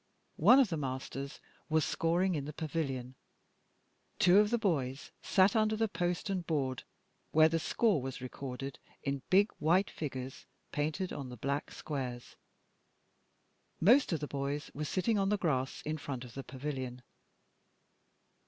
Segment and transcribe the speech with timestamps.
[0.37, 1.39] One of the masters
[1.69, 3.13] was scoring in the pavilion;
[4.17, 6.81] two of the boys sat under the post and board
[7.29, 12.35] where the score was recorded in big white figures painted on the black squares.
[13.79, 17.03] Most of the boys were sitting on the grass in front of the pavilion.